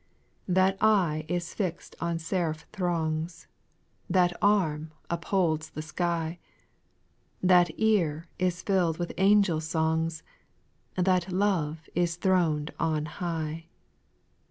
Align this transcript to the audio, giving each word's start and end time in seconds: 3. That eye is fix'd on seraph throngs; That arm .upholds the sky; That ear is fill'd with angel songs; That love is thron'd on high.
3. 0.47 0.53
That 0.55 0.77
eye 0.81 1.25
is 1.27 1.53
fix'd 1.53 1.95
on 2.01 2.17
seraph 2.17 2.65
throngs; 2.71 3.45
That 4.09 4.35
arm 4.41 4.89
.upholds 5.11 5.69
the 5.69 5.83
sky; 5.83 6.39
That 7.43 7.69
ear 7.77 8.27
is 8.39 8.63
fill'd 8.63 8.97
with 8.97 9.13
angel 9.19 9.61
songs; 9.61 10.23
That 10.95 11.31
love 11.31 11.87
is 11.93 12.15
thron'd 12.15 12.73
on 12.79 13.05
high. 13.05 13.67